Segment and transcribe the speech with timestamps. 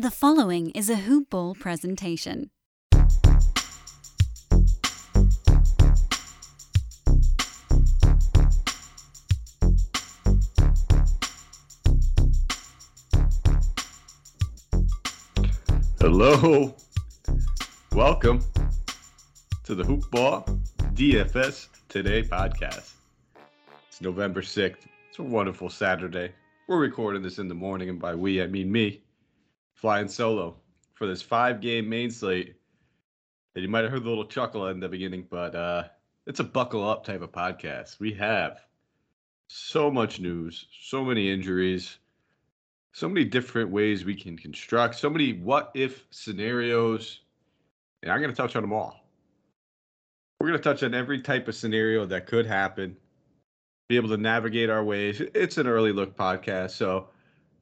[0.00, 2.50] The following is a Hoop Ball presentation.
[15.98, 16.76] Hello.
[17.92, 18.44] Welcome
[19.64, 20.44] to the Hoop Ball
[20.94, 22.92] DFS Today podcast.
[23.88, 24.76] It's November 6th.
[25.08, 26.30] It's a wonderful Saturday.
[26.68, 29.02] We're recording this in the morning, and by we, I mean me,
[29.78, 30.56] flying solo
[30.94, 32.56] for this five game main slate.
[33.54, 35.84] And you might have heard the little chuckle in the beginning, but uh,
[36.26, 38.00] it's a buckle up type of podcast.
[38.00, 38.58] We have
[39.48, 41.98] so much news, so many injuries,
[42.92, 47.20] so many different ways we can construct, so many what if scenarios.
[48.02, 49.04] And I'm going to touch on them all.
[50.40, 52.96] We're going to touch on every type of scenario that could happen,
[53.88, 55.20] be able to navigate our ways.
[55.34, 56.70] It's an early look podcast.
[56.70, 57.08] So,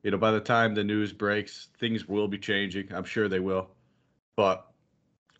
[0.06, 2.86] you know, by the time the news breaks, things will be changing.
[2.94, 3.70] I'm sure they will.
[4.36, 4.64] But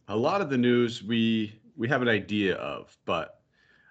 [0.08, 3.42] a lot of the news we we have an idea of, but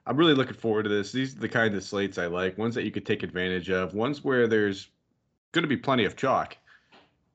[0.06, 1.14] I'm really looking forward to this.
[1.14, 3.94] These are the kind of slates I like, ones that you could take advantage of,
[3.94, 4.90] ones where there's
[5.54, 6.58] going to be plenty of chalk,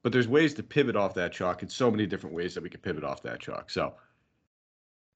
[0.02, 2.69] but there's ways to pivot off that chalk in so many different ways that we
[2.69, 3.70] can pivot off that chalk.
[3.70, 3.94] So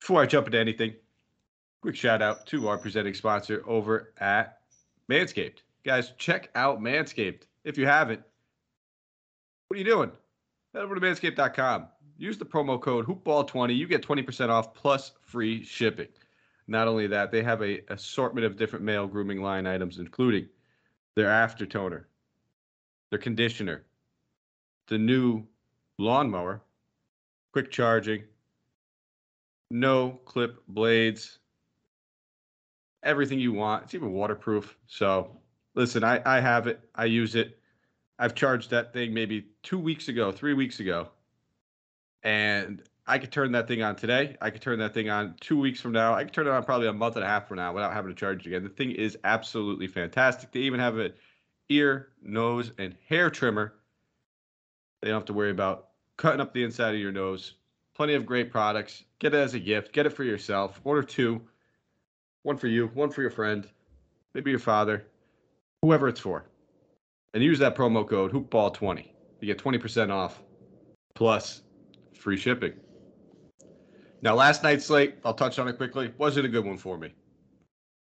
[0.00, 0.94] before I jump into anything,
[1.82, 4.60] quick shout out to our presenting sponsor over at
[5.10, 5.58] Manscaped.
[5.84, 7.42] Guys, check out Manscaped.
[7.64, 8.22] If you haven't,
[9.68, 10.12] what are you doing?
[10.74, 11.88] Head over to manscaped.com.
[12.16, 13.76] Use the promo code hoopball20.
[13.76, 16.08] You get 20% off plus free shipping.
[16.66, 20.48] Not only that, they have a assortment of different male grooming line items, including
[21.16, 22.08] their after toner,
[23.10, 23.84] their conditioner,
[24.88, 25.44] the new
[25.98, 26.62] lawnmower,
[27.52, 28.24] quick charging,
[29.70, 31.38] no clip blades,
[33.02, 33.84] everything you want.
[33.84, 34.76] It's even waterproof.
[34.86, 35.36] So
[35.74, 36.80] listen, I, I have it.
[36.94, 37.58] I use it.
[38.18, 41.08] I've charged that thing maybe two weeks ago, three weeks ago.
[42.22, 44.36] And I could turn that thing on today.
[44.40, 46.14] I could turn that thing on two weeks from now.
[46.14, 48.10] I could turn it on probably a month and a half from now without having
[48.10, 48.62] to charge it again.
[48.62, 50.52] The thing is absolutely fantastic.
[50.52, 51.12] They even have an
[51.68, 53.74] ear, nose, and hair trimmer.
[55.02, 57.54] They don't have to worry about cutting up the inside of your nose.
[57.94, 59.04] Plenty of great products.
[59.18, 59.92] Get it as a gift.
[59.92, 60.80] Get it for yourself.
[60.84, 61.42] Order two.
[62.44, 63.66] One for you, one for your friend,
[64.34, 65.06] maybe your father,
[65.84, 66.46] whoever it's for.
[67.34, 69.06] And use that promo code hoopball20.
[69.40, 70.42] You get 20% off
[71.14, 71.60] plus
[72.18, 72.72] free shipping.
[74.22, 77.12] Now, last night's slate, I'll touch on it quickly, wasn't a good one for me.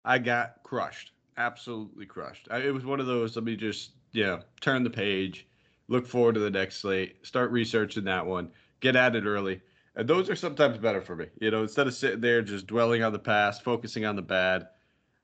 [0.05, 2.47] I got crushed, absolutely crushed.
[2.51, 5.47] I, it was one of those, let me just, know, turn the page,
[5.87, 8.51] look forward to the next slate, start researching that one,
[8.81, 9.61] get at it early.
[9.95, 11.25] And those are sometimes better for me.
[11.41, 14.67] You know, instead of sitting there just dwelling on the past, focusing on the bad.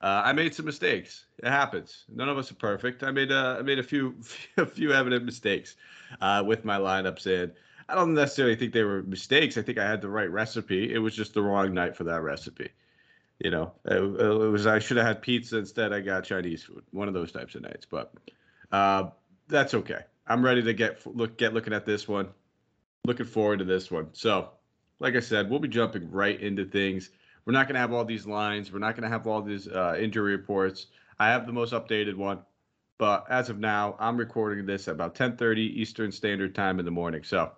[0.01, 1.25] Uh, I made some mistakes.
[1.39, 2.05] It happens.
[2.13, 3.03] None of us are perfect.
[3.03, 4.15] I made a, I made a few
[4.57, 5.75] a few evident mistakes
[6.21, 7.51] uh, with my lineups, and
[7.87, 9.57] I don't necessarily think they were mistakes.
[9.57, 10.93] I think I had the right recipe.
[10.93, 12.69] It was just the wrong night for that recipe.
[13.39, 15.91] You know, it, it was I should have had pizza instead.
[15.91, 16.83] I got Chinese food.
[16.91, 18.13] One of those types of nights, but
[18.71, 19.09] uh,
[19.47, 20.01] that's okay.
[20.27, 22.29] I'm ready to get look get looking at this one.
[23.05, 24.09] Looking forward to this one.
[24.13, 24.49] So
[24.99, 27.09] like I said, we'll be jumping right into things.
[27.49, 28.71] We're not going to have all these lines.
[28.71, 30.85] We're not going to have all these uh, injury reports.
[31.17, 32.41] I have the most updated one,
[32.99, 36.91] but as of now, I'm recording this at about 10:30 Eastern Standard Time in the
[36.91, 37.23] morning.
[37.23, 37.51] So,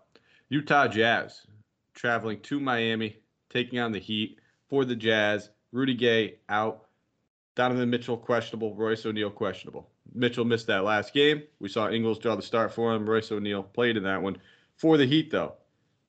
[0.47, 1.45] Utah Jazz
[1.93, 3.17] traveling to Miami,
[3.49, 5.49] taking on the Heat for the Jazz.
[5.73, 6.85] Rudy Gay out.
[7.55, 8.73] Donovan Mitchell questionable.
[8.73, 9.89] Royce O'Neal questionable.
[10.13, 11.43] Mitchell missed that last game.
[11.59, 13.09] We saw Ingles draw the start for him.
[13.09, 14.37] Royce O'Neal played in that one.
[14.77, 15.55] For the Heat, though,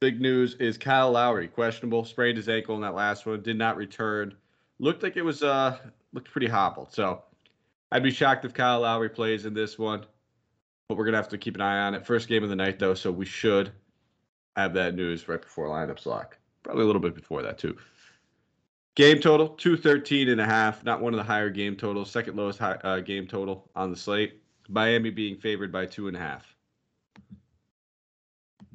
[0.03, 3.77] Big news is Kyle Lowry, questionable, sprained his ankle in that last one, did not
[3.77, 4.35] return.
[4.81, 5.79] Looked like it was uh
[6.13, 6.93] looked pretty hobbled.
[6.93, 7.23] So
[7.93, 10.05] I'd be shocked if Kyle Lowry plays in this one,
[10.89, 12.05] but we're gonna have to keep an eye on it.
[12.05, 13.71] First game of the night though, so we should
[14.57, 16.37] have that news right before lineups lock.
[16.65, 17.77] Probably a little bit before that too.
[18.97, 22.59] Game total 213 and a half, not one of the higher game totals, second lowest
[22.59, 24.43] high, uh, game total on the slate.
[24.69, 26.57] Miami being favored by two and a half.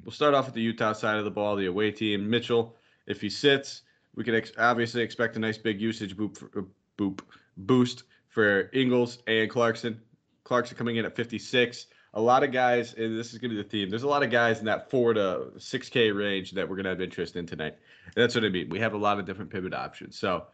[0.07, 2.29] We'll start off with the Utah side of the ball, the away team.
[2.29, 2.78] Mitchell,
[3.08, 3.81] if he sits,
[4.16, 6.64] we can ex- obviously expect a nice big usage boop, for, uh,
[6.97, 7.20] boop
[7.58, 9.99] boost for Ingles and Clarkson.
[10.46, 11.87] Clarkson coming in at 56.
[12.14, 13.90] A lot of guys, and this is going to be the theme.
[13.90, 16.85] There's a lot of guys in that four to six K range that we're going
[16.85, 17.76] to have interest in tonight.
[18.05, 18.70] And that's what I mean.
[18.70, 20.17] We have a lot of different pivot options.
[20.17, 20.46] So,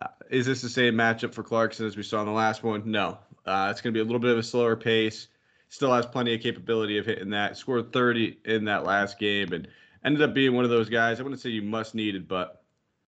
[0.00, 2.88] uh, is this the same matchup for Clarkson as we saw in the last one?
[2.88, 3.18] No.
[3.44, 5.26] Uh, it's going to be a little bit of a slower pace
[5.70, 7.56] still has plenty of capability of hitting that.
[7.56, 9.66] Scored 30 in that last game and
[10.04, 11.18] ended up being one of those guys.
[11.18, 12.62] I wouldn't say you must needed, but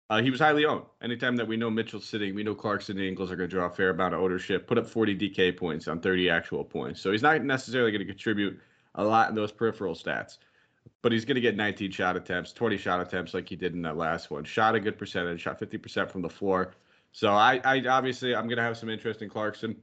[0.08, 0.84] uh, he was highly owned.
[1.02, 3.66] Anytime that we know Mitchell's sitting, we know Clarkson and Ingles are going to draw
[3.66, 7.00] a fair amount of ownership, put up 40 DK points on 30 actual points.
[7.00, 8.58] So he's not necessarily going to contribute
[8.94, 10.38] a lot in those peripheral stats.
[11.02, 13.82] but he's going to get 19 shot attempts, 20 shot attempts like he did in
[13.82, 14.44] that last one.
[14.44, 16.74] Shot a good percentage, shot 50% from the floor.
[17.12, 19.76] So I, I obviously I'm going to have some interest in Clarkson.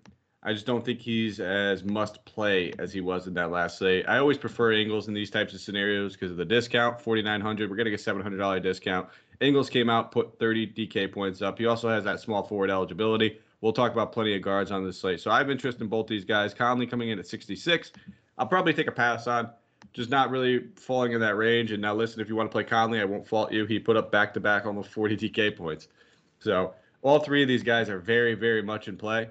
[0.46, 4.06] I just don't think he's as must play as he was in that last slate.
[4.10, 7.70] I always prefer Ingles in these types of scenarios because of the discount, 4900.
[7.70, 9.08] We're getting a $700 discount.
[9.40, 11.58] Ingles came out, put 30 DK points up.
[11.58, 13.40] He also has that small forward eligibility.
[13.62, 15.22] We'll talk about plenty of guards on this slate.
[15.22, 16.54] So I have interest in both these guys.
[16.54, 17.94] Conley coming in at 66.
[18.38, 19.50] I'll probably take a pass on.
[19.94, 21.72] Just not really falling in that range.
[21.72, 23.66] And now listen, if you want to play Conley, I won't fault you.
[23.66, 25.88] He put up back to back almost 40 DK points.
[26.40, 29.30] So all three of these guys are very, very much in play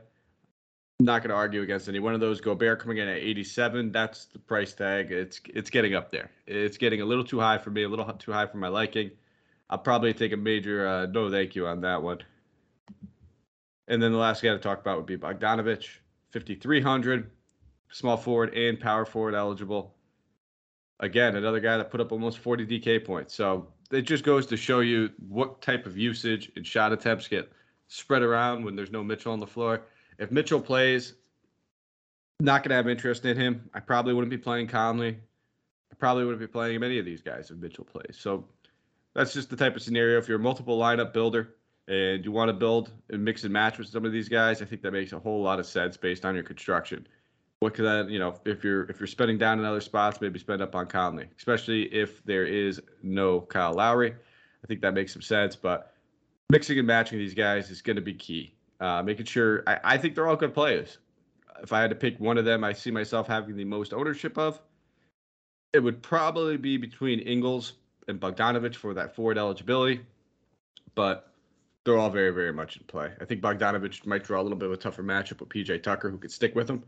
[1.04, 2.40] not going to argue against any one of those.
[2.40, 3.92] Gobert coming in at 87.
[3.92, 5.12] That's the price tag.
[5.12, 6.30] It's it's getting up there.
[6.46, 9.10] It's getting a little too high for me, a little too high for my liking.
[9.70, 12.18] I'll probably take a major uh, no thank you on that one.
[13.88, 15.88] And then the last guy to talk about would be Bogdanovich,
[16.30, 17.30] 5,300,
[17.90, 19.94] small forward and power forward eligible.
[21.00, 23.34] Again, another guy that put up almost 40 DK points.
[23.34, 27.50] So it just goes to show you what type of usage and shot attempts get
[27.88, 29.82] spread around when there's no Mitchell on the floor
[30.18, 31.14] if Mitchell plays,
[32.42, 33.70] not going to have interest in him.
[33.72, 35.18] I probably wouldn't be playing Conley.
[35.90, 38.16] I probably wouldn't be playing any of these guys if Mitchell plays.
[38.18, 38.44] So
[39.14, 40.18] that's just the type of scenario.
[40.18, 41.54] If you're a multiple lineup builder
[41.88, 44.64] and you want to build and mix and match with some of these guys, I
[44.64, 47.06] think that makes a whole lot of sense based on your construction.
[47.60, 50.40] What could that, you know, if you're if you're spending down in other spots, maybe
[50.40, 54.12] spend up on Conley, especially if there is no Kyle Lowry.
[54.12, 55.54] I think that makes some sense.
[55.54, 55.94] But
[56.50, 59.96] mixing and matching these guys is going to be key uh, making sure I, I
[59.96, 60.98] think they're all good players.
[61.62, 64.36] If I had to pick one of them, I see myself having the most ownership
[64.36, 64.60] of.
[65.72, 67.74] It would probably be between Ingles
[68.08, 70.00] and Bogdanovich for that forward eligibility,
[70.96, 71.32] but
[71.84, 73.12] they're all very, very much in play.
[73.20, 76.10] I think Bogdanovich might draw a little bit of a tougher matchup with PJ Tucker,
[76.10, 76.82] who could stick with him.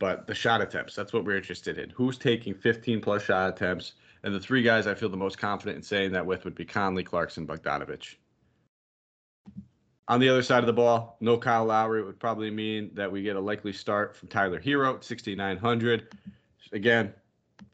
[0.00, 1.90] But the shot attempts, that's what we're interested in.
[1.90, 3.92] Who's taking 15 plus shot attempts?
[4.24, 6.64] And the three guys I feel the most confident in saying that with would be
[6.64, 8.16] Conley, Clarkson, Bogdanovich.
[10.10, 13.22] On the other side of the ball, no Kyle Lowry would probably mean that we
[13.22, 16.16] get a likely start from Tyler Herro, 6,900.
[16.72, 17.14] Again,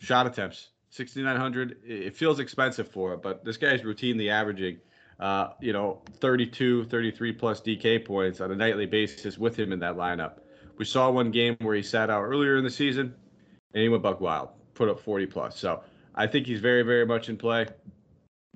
[0.00, 1.78] shot attempts, 6,900.
[1.82, 4.76] It feels expensive for it, but this guy's routinely averaging,
[5.18, 9.78] uh, you know, 32, 33 plus DK points on a nightly basis with him in
[9.78, 10.40] that lineup.
[10.76, 13.14] We saw one game where he sat out earlier in the season
[13.72, 15.58] and he went buck wild, put up 40 plus.
[15.58, 15.82] So
[16.14, 17.66] I think he's very, very much in play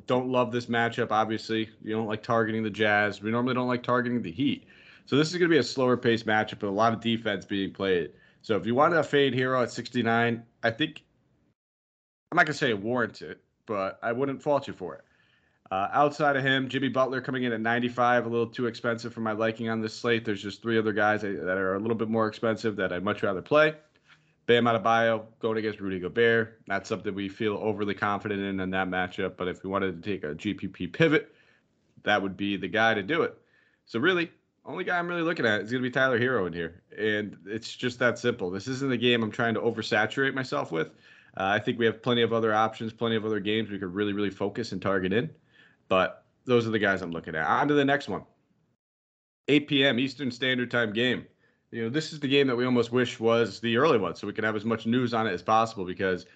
[0.06, 1.10] don't love this matchup.
[1.10, 3.22] Obviously, you don't like targeting the Jazz.
[3.22, 4.66] We normally don't like targeting the Heat.
[5.06, 7.44] So this is going to be a slower paced matchup with a lot of defense
[7.44, 8.12] being played.
[8.42, 11.02] So if you want to fade Herro at 69, I think
[12.30, 15.04] I'm not going to say it warrants it, but I wouldn't fault you for it.
[15.70, 19.20] Uh, outside of him, Jimmy Butler coming in at 95, a little too expensive for
[19.20, 20.24] my liking on this slate.
[20.24, 23.22] There's just three other guys that are a little bit more expensive that I'd much
[23.22, 23.74] rather play.
[24.50, 26.60] Bam Adebayo going against Rudy Gobert.
[26.66, 29.36] Not something we feel overly confident in in that matchup.
[29.36, 31.32] But if we wanted to take a GPP pivot,
[32.02, 33.38] that would be the guy to do it.
[33.86, 34.28] So really,
[34.64, 37.36] only guy I'm really looking at is going to be Tyler Herro in here, and
[37.46, 38.50] it's just that simple.
[38.50, 40.88] This isn't a game I'm trying to oversaturate myself with.
[41.36, 43.94] Uh, I think we have plenty of other options, plenty of other games we could
[43.94, 45.30] really, really focus and target in.
[45.86, 47.46] But those are the guys I'm looking at.
[47.46, 48.24] On to the next one.
[49.46, 50.00] 8 p.m.
[50.00, 51.26] Eastern Standard Time game
[51.70, 54.26] you know, this is the game that we almost wish was the early one, so
[54.26, 56.26] we can have as much news on it as possible because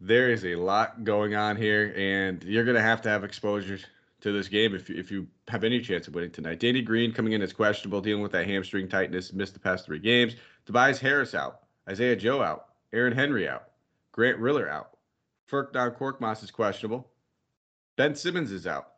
[0.00, 3.78] there is a lot going on here, and you're going to have to have exposure
[4.20, 6.60] to this game if if you have any chance of winning tonight.
[6.60, 9.98] Danny Green coming in as questionable, dealing with that hamstring tightness, missed the past three
[9.98, 10.36] games.
[10.64, 13.70] Tobias Harris out, Isaiah Joe out, Aaron Henry out,
[14.12, 14.96] Grant Riller out,
[15.50, 17.10] Furkan Korkmaz is questionable,
[17.96, 18.91] Ben Simmons is out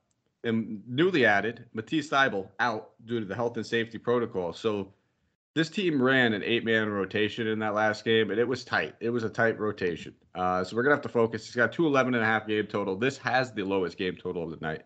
[0.44, 4.52] and newly added Matisse Thybulle out due to the health and safety protocol.
[4.52, 4.92] So
[5.54, 8.94] this team ran an eight-man rotation in that last game, and it was tight.
[9.00, 10.14] It was a tight rotation.
[10.34, 11.46] Uh, so we're gonna have to focus.
[11.46, 12.96] He's got two 11 and a half game total.
[12.96, 14.82] This has the lowest game total of the night.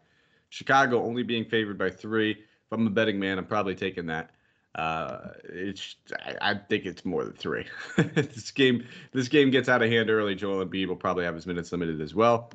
[0.51, 2.33] Chicago only being favored by three.
[2.33, 4.31] If I'm a betting man, I'm probably taking that.
[4.75, 7.65] Uh, it's I, I, think it's more than three.
[7.97, 10.35] this game this game gets out of hand early.
[10.35, 12.51] Joel Embiid will probably have his minutes limited as well.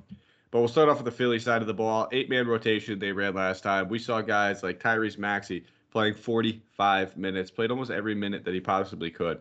[0.54, 2.08] But we'll start off with the Philly side of the ball.
[2.12, 3.90] Eight man rotation they ran last time.
[3.90, 8.60] We saw guys like Tyrese Maxey playing 45 minutes, played almost every minute that he
[8.60, 9.40] possibly could.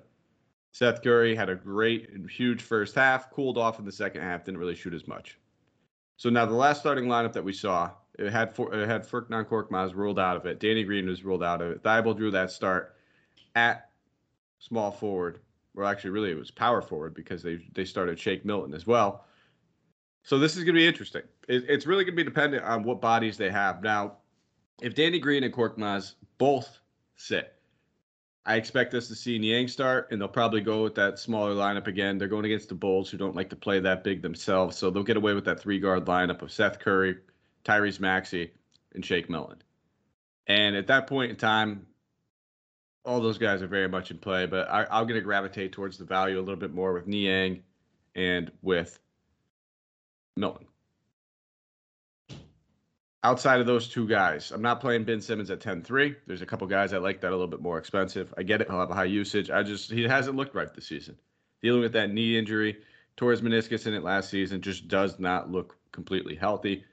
[0.70, 4.46] Seth Curry had a great and huge first half, cooled off in the second half,
[4.46, 5.38] didn't really shoot as much.
[6.16, 9.94] So now the last starting lineup that we saw, it had it had Furkan Korkmaz
[9.94, 10.60] ruled out of it.
[10.60, 11.82] Danny Green was ruled out of it.
[11.82, 12.96] Thybulle drew that start
[13.54, 13.90] at
[14.60, 15.40] small forward.
[15.74, 19.26] Well, actually, really, it was power forward because they they started Shake Milton as well.
[20.22, 21.22] So this is going to be interesting.
[21.48, 23.82] It, it's really going to be dependent on what bodies they have.
[23.82, 24.18] Now,
[24.80, 26.78] if Danny Green and Korkmaz both
[27.16, 27.54] sit,
[28.44, 31.86] I expect us to see Niang start, and they'll probably go with that smaller lineup
[31.86, 32.18] again.
[32.18, 35.04] They're going against the Bulls, who don't like to play that big themselves, so they'll
[35.04, 37.18] get away with that three guard lineup of Seth Curry,
[37.64, 38.50] Tyrese Maxey,
[38.94, 39.62] and Shake Milton.
[40.48, 41.86] And at that point in time,
[43.04, 45.96] all those guys are very much in play, but I, am going to gravitate towards
[45.96, 47.62] the value a little bit more with Niang
[48.16, 48.98] and with
[50.36, 50.66] Milton
[53.22, 56.16] outside of those two guys, I'm not playing Ben Simmons at 10-3.
[56.26, 58.32] There's a couple guys I like that a little bit more expensive.
[58.36, 58.68] I get it.
[58.68, 59.50] He'll have a high usage.
[59.50, 61.16] I just he hasn't looked right this season.
[61.62, 62.78] Dealing with that knee injury,
[63.16, 66.84] tore his meniscus in it last season, just does not look completely healthy.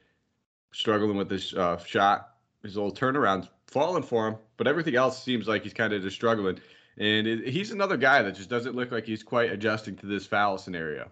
[0.72, 5.48] Struggling with this uh, shot, his little turnaround's falling for him, but everything else seems
[5.48, 6.60] like he's kind of just struggling.
[6.98, 10.28] And it, he's another guy that just doesn't look like he's quite adjusting to this
[10.28, 11.12] foul scenario.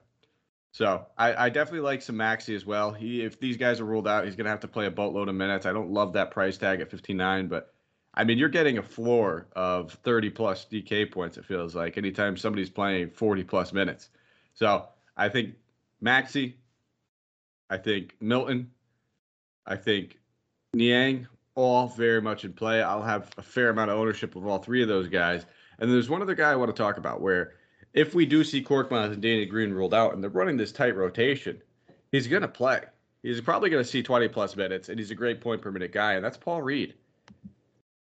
[0.77, 2.91] So I, I, definitely like some Maxey as well.
[2.91, 5.33] He if these guys are ruled out, he's gonna have to play a boatload of
[5.33, 5.65] minutes.
[5.65, 7.73] I don't love that price tag at 59, but
[8.13, 11.35] I mean you're getting a floor of 30 plus DK points.
[11.35, 14.09] It feels like anytime somebody's playing 40 plus minutes.
[14.53, 15.55] So I think
[15.99, 16.59] Maxey,
[17.71, 18.69] I think Milton,
[19.65, 20.19] I think
[20.75, 22.83] Niang, all very much in play.
[22.83, 25.47] I'll have a fair amount of ownership of all three of those guys.
[25.79, 27.53] And there's one other guy I want to talk about where
[27.97, 30.95] if we do see Korkmaz and Danny Green ruled out and they're running this tight
[30.95, 31.59] rotation,
[32.11, 32.81] he's going to play.
[33.23, 35.91] He's probably going to see 20 plus minutes, and he's a great point per minute
[35.91, 36.93] guy, and that's Paul Reed.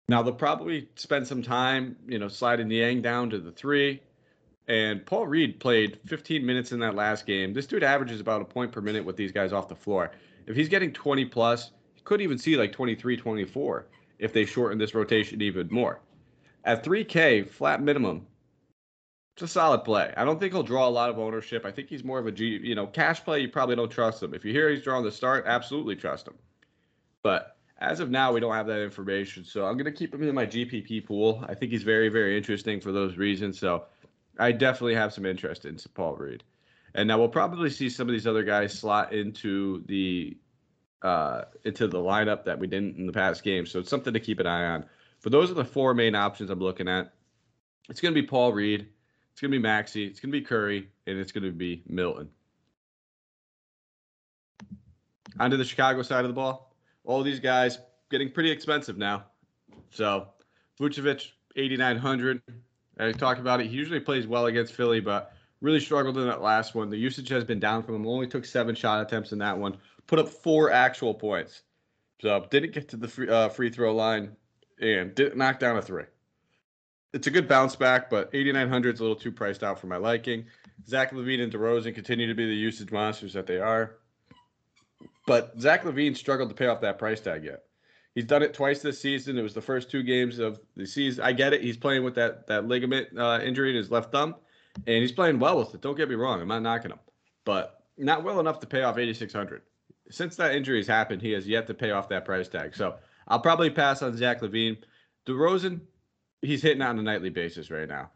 [0.09, 4.03] Now they'll probably spend some time, you know, sliding Niang down to the three.
[4.67, 7.55] And Paul Reed played 15 minutes in that last game.
[7.55, 10.11] This dude averages about a point per minute with these guys off the floor.
[10.49, 13.87] If he's getting 20 plus, he could even see like 23, 24
[14.19, 16.01] if they shorten this rotation even more.
[16.65, 18.27] At 3K, flat minimum,
[19.35, 20.15] it's a solid play.
[20.17, 21.65] I don't think he'll draw a lot of ownership.
[21.65, 23.41] I think he's more of a G, you know, cash play.
[23.41, 24.33] You probably don't trust him.
[24.33, 26.35] If you hear he's drawing the start, absolutely trust him.
[27.23, 29.45] But as of now, we don't have that information.
[29.45, 31.45] So I'm going to keep him in my GPP pool.
[31.49, 33.59] I think he's very, very interesting for those reasons.
[33.59, 33.87] So
[34.39, 36.45] I definitely have some interest in Paul Reed.
[36.95, 40.37] And now we'll probably see some of these other guys slot into the
[41.03, 43.67] uh, into the lineup that we didn't in the past game.
[43.67, 44.87] So it's something to keep an eye on.
[45.23, 47.13] But those are the four main options I'm looking at.
[47.89, 48.89] It's going to be Paul Reed.
[49.35, 50.05] It's going to be Maxey.
[50.05, 52.29] It's going to be Curry, and it's going to be Milton.
[55.41, 56.73] Onto the Chicago side of the ball.
[57.03, 57.81] All these guys
[58.13, 59.25] getting pretty expensive now.
[59.91, 60.29] So
[60.81, 62.43] Vucevic, 8,900.
[63.01, 63.67] I talked about it.
[63.67, 66.89] He usually plays well against Philly, but really struggled in that last one.
[66.89, 68.07] The usage has been down from him.
[68.07, 69.77] Only took seven shot attempts in that one.
[70.07, 71.63] Put up four actual points.
[72.23, 74.37] So didn't get to the free, uh, free throw line
[74.81, 76.05] and didn't knock down a three
[77.15, 79.97] it's a good bounce back, but 8,900 is a little too priced out for my
[79.97, 80.47] liking.
[80.87, 83.99] Zach LaVine and DeRozan continue to be the usage monsters that they are.
[85.27, 87.63] But Zach LaVine struggled to pay off that price tag yet.
[88.17, 89.39] He's done it twice this season.
[89.39, 91.25] It was the first two games of the season.
[91.25, 91.63] I get it.
[91.63, 94.35] He's playing with that that ligament uh, injury in his left thumb,
[94.87, 95.81] and he's playing well with it.
[95.81, 96.41] Don't get me wrong.
[96.41, 97.01] I'm not knocking him,
[97.45, 99.63] but not well enough to pay off 8,600.
[100.11, 102.77] Since that injury has happened, he has yet to pay off that price tag.
[102.77, 104.77] So I'll probably pass on Zach LaVine.
[105.27, 105.81] DeRozan,
[106.45, 108.11] he's hitting on a nightly basis right now.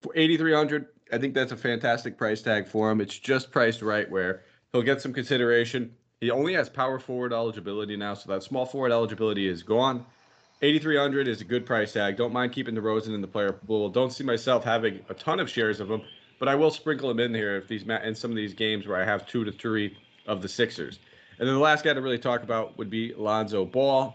[0.00, 3.00] For 8300 I think that's a fantastic price tag for him.
[3.00, 5.94] It's just priced right where he'll get some consideration.
[6.20, 10.04] He only has power forward eligibility now, so that small forward eligibility is gone.
[10.62, 12.16] 8300 is a good price tag.
[12.16, 13.88] Don't mind keeping DeRozan in the player pool.
[13.88, 16.02] Don't see myself having a ton of shares of him,
[16.38, 19.00] but I will sprinkle him in here if these in some of these games where
[19.00, 19.96] I have two to three
[20.26, 20.98] of the Sixers.
[21.38, 24.14] And then the last guy to really talk about would be Lonzo Ball.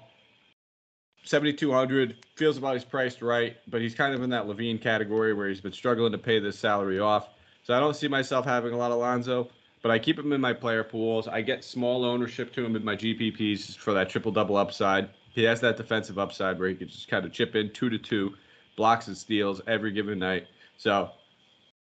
[1.26, 5.50] 7,200 feels about he's priced right, but he's kind of in that LaVine category where
[5.50, 7.30] he's been struggling to pay this salary off.
[7.64, 9.50] So I don't see myself having a lot of Lonzo,
[9.82, 11.28] but I keep him in my player pools.
[11.28, 15.10] I get small ownership to him in my GPPs for that triple double upside.
[15.34, 17.98] He has that defensive upside where he can just kind of chip in two to
[17.98, 18.36] two,
[18.78, 20.46] blocks and steals every given night.
[20.78, 21.10] So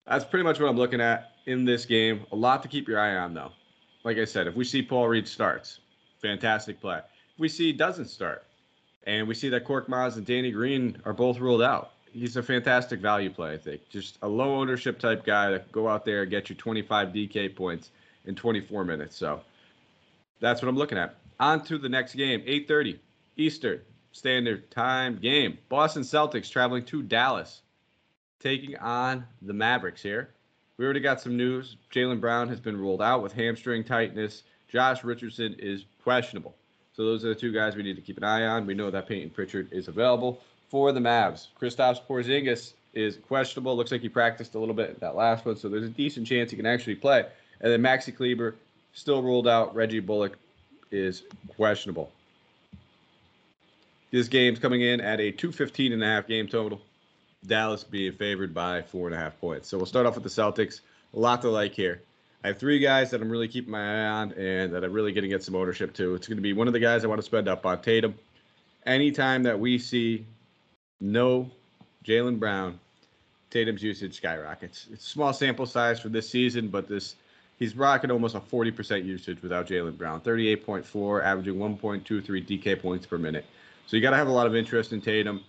[0.04, 2.26] that's pretty much what I'm looking at in this game.
[2.32, 3.52] A lot to keep your eye on, though.
[4.02, 5.78] Like I said, if we see Paul Reed starts,
[6.20, 6.98] fantastic play.
[6.98, 8.47] If we see he doesn't start,
[9.08, 11.92] and we see that Korkmaz and Danny Green are both ruled out.
[12.12, 13.88] He's a fantastic value play, I think.
[13.88, 17.56] Just a low ownership type guy that go out there and get you 25 DK
[17.56, 17.90] points
[18.26, 19.16] in 24 minutes.
[19.16, 19.40] So
[20.40, 21.16] that's what I'm looking at.
[21.40, 22.98] On to the next game, 8:30
[23.38, 23.80] Eastern
[24.12, 25.56] Standard Time game.
[25.70, 27.62] Boston Celtics traveling to Dallas,
[28.40, 30.34] taking on the Mavericks here.
[30.76, 31.76] We already got some news.
[31.90, 34.42] Jaylen Brown has been ruled out with hamstring tightness.
[34.68, 36.56] Josh Richardson is questionable.
[36.98, 38.66] So those are the two guys we need to keep an eye on.
[38.66, 41.46] We know that Payton Pritchard is available for the Mavs.
[41.62, 43.76] Kristaps Porzingis is questionable.
[43.76, 46.50] Looks like he practiced a little bit that last one, so there's a decent chance
[46.50, 47.24] he can actually play.
[47.60, 48.56] And then Maxi Kleber
[48.94, 49.76] still ruled out.
[49.76, 50.38] Reggie Bullock
[50.90, 51.22] is
[51.54, 52.10] questionable.
[54.10, 56.80] This game's coming in at a 215 and a half game total.
[57.46, 59.68] Dallas being favored by four and a half points.
[59.68, 60.80] So we'll start off with the Celtics.
[61.14, 62.02] A lot to like here.
[62.44, 65.12] I have three guys that I'm really keeping my eye on and that I'm really
[65.12, 66.14] going to get some ownership to.
[66.14, 68.14] It's going to be one of the guys I want to spend up on Tatum.
[68.86, 70.24] Anytime that we see
[71.00, 71.50] no
[72.04, 72.78] Jaylen Brown,
[73.50, 74.86] Tatum's usage skyrockets.
[74.92, 77.16] It's a small sample size for this season, but this
[77.58, 80.20] he's rocking almost a 40% usage without Jaylen Brown.
[80.20, 82.02] 38.4, averaging 1.23
[82.46, 83.46] DK points per minute.
[83.86, 85.42] So you got to have a lot of interest in Tatum.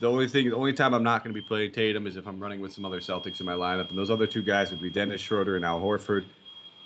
[0.00, 2.26] The only thing, the only time I'm not going to be playing Tatum is if
[2.28, 4.80] I'm running with some other Celtics in my lineup, and those other two guys would
[4.82, 6.26] be Dennis Schroeder and Al Horford.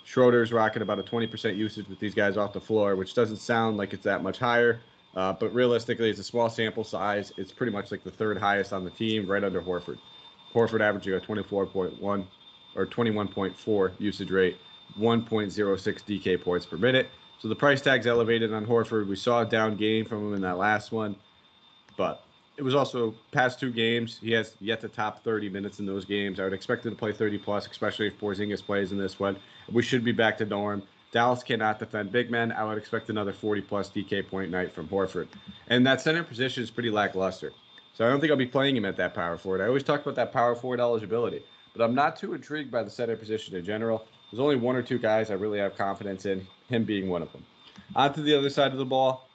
[0.05, 3.77] Schroeder's rocking about a 20% usage with these guys off the floor, which doesn't sound
[3.77, 4.81] like it's that much higher,
[5.15, 7.31] uh, but realistically, it's a small sample size.
[7.37, 9.97] It's pretty much like the third highest on the team, right under Horford.
[10.53, 12.25] Horford averaging a 24.1
[12.75, 14.57] or 21.4 usage rate,
[14.99, 15.51] 1.06
[16.03, 17.09] DK points per minute.
[17.39, 19.07] So the price tag's elevated on Horford.
[19.07, 21.15] We saw a down game from him in that last one,
[21.97, 22.23] but
[22.61, 24.19] it was also past two games.
[24.21, 26.39] He has yet to top 30 minutes in those games.
[26.39, 29.35] I would expect him to play 30 plus, especially if Porzingis plays in this one.
[29.71, 30.83] We should be back to norm.
[31.11, 32.51] Dallas cannot defend big men.
[32.51, 35.27] I would expect another 40 plus DK point night from Horford.
[35.69, 37.51] And that center position is pretty lackluster.
[37.95, 39.61] So I don't think I'll be playing him at that power forward.
[39.61, 41.41] I always talk about that power forward eligibility,
[41.75, 44.05] but I'm not too intrigued by the center position in general.
[44.31, 47.31] There's only one or two guys I really have confidence in, him being one of
[47.31, 47.43] them.
[47.95, 49.27] On to the other side of the ball.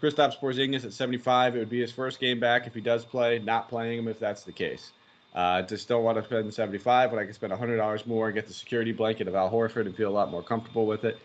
[0.00, 1.56] Kristaps Porzingis at 75.
[1.56, 3.38] It would be his first game back if he does play.
[3.38, 4.92] Not playing him if that's the case.
[5.34, 8.46] Uh, just don't want to spend 75 when I can spend $100 more and get
[8.46, 11.18] the security blanket of Al Horford and feel a lot more comfortable with it.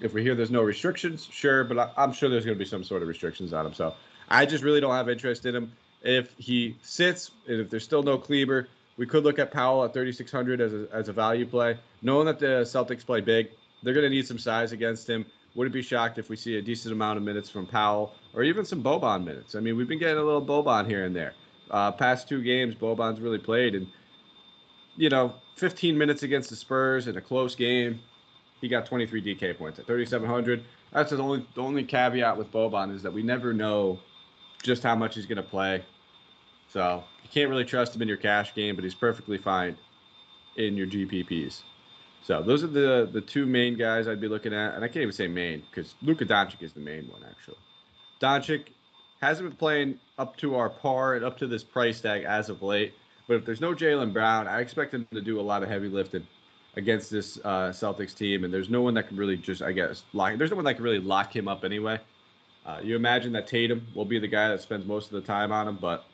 [0.00, 2.68] If we hear there's no restrictions, sure, but I, am sure there's going to be
[2.68, 3.74] some sort of restrictions on him.
[3.74, 3.94] So
[4.28, 5.72] I just really don't have interest in him.
[6.02, 9.94] If he sits and if there's still no Kleber, we could look at Powell at
[9.94, 11.78] 3,600 as a, as a value play.
[12.02, 13.50] Knowing that the Celtics play big,
[13.82, 15.24] they're going to need some size against him.
[15.54, 18.64] Wouldn't be shocked if we see a decent amount of minutes from Powell or even
[18.64, 19.54] some Boban minutes.
[19.54, 21.34] I mean, we've been getting a little Boban here and there.
[21.70, 23.86] Uh, past two games, Boban's really played, and
[24.96, 28.00] you know, 15 minutes against the Spurs in a close game,
[28.60, 30.64] he got 23 DK points at 3,700.
[30.92, 33.98] That's the only the only caveat with Boban is that we never know
[34.62, 35.82] just how much he's going to play.
[36.68, 39.76] So you can't really trust him in your cash game, but he's perfectly fine
[40.56, 41.62] in your GPPs.
[42.24, 45.02] So those are the the two main guys I'd be looking at, and I can't
[45.02, 47.58] even say main because Luka Doncic is the main one actually.
[48.20, 48.68] Doncic
[49.20, 52.62] hasn't been playing up to our par and up to this price tag as of
[52.62, 52.94] late,
[53.26, 55.88] but if there's no Jaylen Brown, I expect him to do a lot of heavy
[55.88, 56.26] lifting
[56.76, 60.04] against this uh, Celtics team, and there's no one that can really just I guess
[60.12, 60.36] lock.
[60.38, 61.98] There's no one that can really lock him up anyway.
[62.64, 65.50] Uh, you imagine that Tatum will be the guy that spends most of the time
[65.50, 66.04] on him, but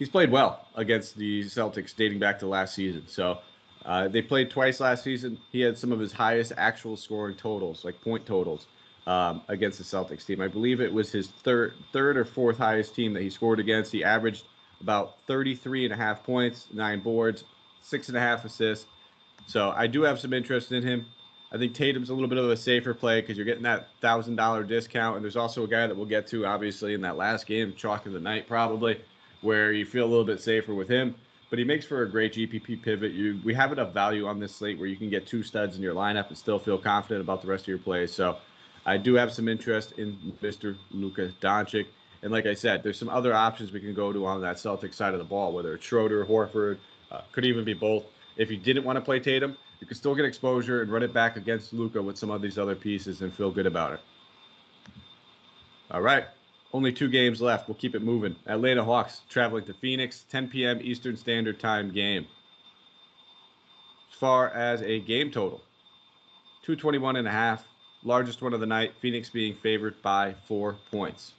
[0.00, 3.04] he's played well against the Celtics dating back to last season.
[3.06, 3.38] So
[3.84, 5.38] uh, they played twice last season.
[5.52, 8.66] He had some of his highest actual scoring totals, like point totals,
[9.06, 10.40] um, against the Celtics team.
[10.40, 13.90] I believe it was his third, third or fourth highest team that he scored against.
[13.90, 14.44] He averaged
[14.80, 17.44] about 33 and a half points, nine boards,
[17.82, 18.86] six and a half assists.
[19.46, 21.06] So I do have some interest in him.
[21.52, 24.36] I think Tatum's a little bit of a safer play because you're getting that thousand
[24.36, 27.46] dollar discount, and there's also a guy that we'll get to obviously in that last
[27.46, 29.00] game, chalk of the night probably,
[29.40, 31.16] where you feel a little bit safer with him
[31.50, 33.12] but he makes for a great GPP pivot.
[33.12, 35.82] You we have enough value on this slate where you can get two studs in
[35.82, 38.14] your lineup and still feel confident about the rest of your plays.
[38.14, 38.38] So
[38.86, 40.76] I do have some interest in Mr.
[40.92, 41.86] Luka Doncic.
[42.22, 44.92] And like I said, there's some other options we can go to on that Celtic
[44.92, 46.78] side of the ball, whether it's Schroeder, Horford,
[47.10, 48.04] uh, could even be both.
[48.36, 51.12] If you didn't want to play Tatum, you can still get exposure and run it
[51.12, 54.00] back against Luka with some of these other pieces and feel good about it.
[55.90, 56.26] All right.
[56.72, 57.68] Only two games left.
[57.68, 58.36] We'll keep it moving.
[58.46, 60.78] Atlanta Hawks traveling to Phoenix, 10 p.m.
[60.82, 62.26] Eastern Standard Time game.
[64.12, 65.62] As far as a game total,
[66.62, 67.64] 221 and a half,
[68.04, 68.92] largest one of the night.
[69.00, 71.32] Phoenix being favored by four points.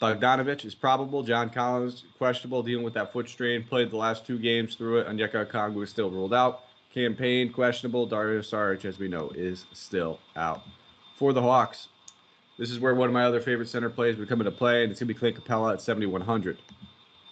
[0.00, 1.22] Bogdanovich is probable.
[1.22, 3.62] John Collins questionable, dealing with that foot strain.
[3.62, 5.06] Played the last two games through it.
[5.06, 6.64] Onyeka Okongwu is still ruled out.
[6.92, 8.06] Cam Payne questionable.
[8.06, 10.62] Dario Saric, as we know, is still out.
[11.16, 11.88] For the Hawks,
[12.60, 14.90] this is where one of my other favorite center plays would come into play, and
[14.90, 16.58] it's going to be Clint Capela at 7,100.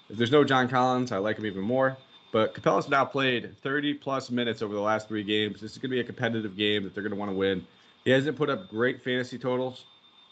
[0.09, 1.99] If there's no John Collins, I like him even more.
[2.33, 5.61] But Capela's now played 30 plus minutes over the last three games.
[5.61, 7.67] This is going to be a competitive game that they're going to want to win.
[8.05, 9.85] He hasn't put up great fantasy totals.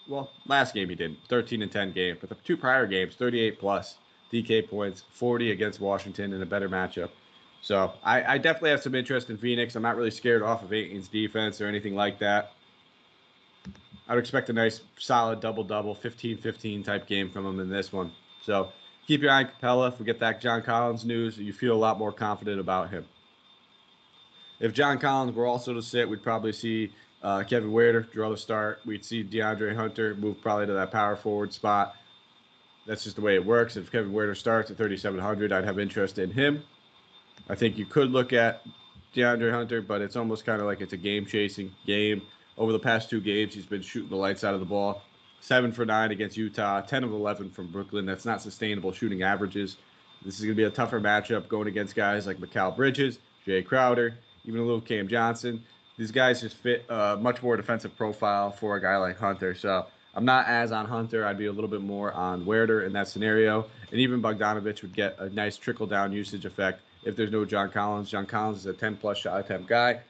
[0.08, 3.58] Well, last game he did 13 and 10 game, but the two prior games, 38
[3.58, 3.96] plus
[4.32, 7.10] DK points, 40 against Washington in a better matchup.
[7.60, 9.74] So I, I definitely have some interest in Phoenix.
[9.74, 12.52] I'm not really scared off of Ayton's defense or anything like that.
[14.08, 17.68] I would expect a nice, solid double double, 15 15 type game from him in
[17.68, 18.12] this one.
[18.42, 18.72] So
[19.06, 19.92] keep your eye on Capela.
[19.92, 23.04] If we get that John Collins news, you feel a lot more confident about him.
[24.60, 26.92] If John Collins were also to sit, we'd probably see
[27.22, 28.80] uh, Kevin Huerter draw the start.
[28.86, 31.94] We'd see DeAndre Hunter move probably to that power forward spot.
[32.86, 33.76] that's just the way it works.
[33.76, 36.62] If Kevin Huerter starts at 3,700, I'd have interest in him.
[37.48, 38.62] I think you could look at
[39.14, 42.22] DeAndre Hunter, but it's almost kind of like it's a game chasing game.
[42.58, 45.02] Over the past two games, he's been shooting the lights out of the ball.
[45.40, 48.06] Seven for nine against Utah, 10 of 11 from Brooklyn.
[48.06, 49.76] That's not sustainable shooting averages.
[50.24, 53.64] This is going to be a tougher matchup going against guys like Mikal Bridges, Jae
[53.64, 54.14] Crowder,
[54.44, 55.62] even a little Cam Johnson.
[55.98, 59.54] These guys just fit a much more defensive profile for a guy like Hunter.
[59.54, 61.26] So I'm not as on Hunter.
[61.26, 63.66] I'd be a little bit more on Huerter in that scenario.
[63.90, 67.70] And even Bogdanovich would get a nice trickle down usage effect if there's no John
[67.70, 68.10] Collins.
[68.10, 70.00] John Collins is a 10 plus shot attempt guy.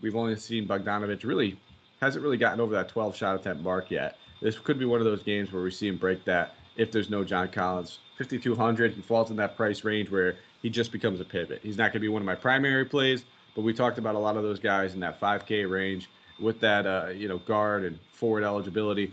[0.00, 1.58] We've only seen Bogdanovich really
[2.00, 4.16] hasn't really gotten over that 12 shot attempt mark yet.
[4.40, 7.10] This could be one of those games where we see him break that if there's
[7.10, 7.98] no John Collins.
[8.18, 11.60] 5,200, he falls in that price range where he just becomes a pivot.
[11.62, 14.18] He's not going to be one of my primary plays, but we talked about a
[14.18, 16.08] lot of those guys in that 5K range
[16.38, 19.12] with that, uh, you know, guard and forward eligibility.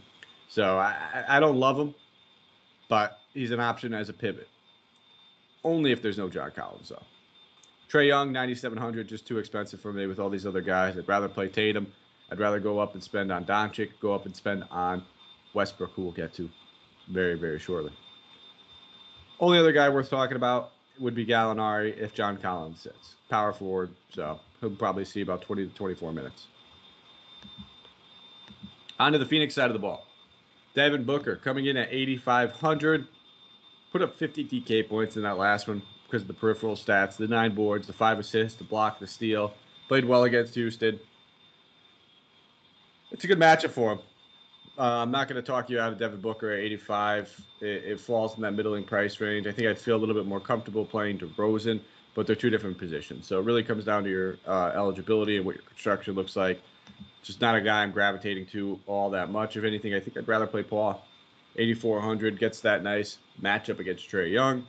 [0.50, 1.93] So I, I don't love him,
[2.88, 4.47] but he's an option as a pivot.
[5.63, 7.04] Only if there's no John Collins, though.
[7.91, 10.97] Trae Young, 9,700, just too expensive for me with all these other guys.
[10.97, 11.88] I'd rather play Tatum.
[12.29, 15.03] I'd rather go up and spend on Doncic, go up and spend on
[15.53, 16.49] Westbrook, who we'll get to
[17.09, 17.91] very, very shortly.
[19.39, 23.15] Only other guy worth talking about would be Gallinari if John Collins sits.
[23.29, 26.47] Power forward, so he'll probably see about 20 to 24 minutes.
[28.99, 30.05] On to the Phoenix side of the ball.
[30.73, 33.07] Devin Booker coming in at 8,500.
[33.91, 37.27] Put up 50 DK points in that last one because of the peripheral stats, the
[37.27, 39.53] nine boards, the five assists, the block, the steal.
[39.87, 40.99] Played well against Houston.
[43.12, 44.00] It's a good matchup for him.
[44.78, 47.41] Uh, I'm not going to talk you out of Devin Booker at 85.
[47.62, 49.48] It, it, falls in that middling price range.
[49.48, 51.80] I think I'd feel a little bit more comfortable playing DeRozan,
[52.13, 53.26] but they're two different positions.
[53.26, 56.62] So it really comes down to your uh, eligibility and what your construction looks like.
[57.24, 59.58] Just not a guy I'm gravitating to all that much.
[59.58, 61.04] If anything, I think I'd rather play Paul.
[61.56, 64.63] 8,400 gets that nice matchup against Trae Young.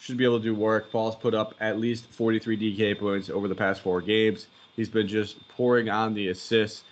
[0.00, 0.90] Should be able to do work.
[0.90, 4.48] Paul's put up at least 43 DK points over the past four games.
[4.74, 6.82] He's been just pouring on the assists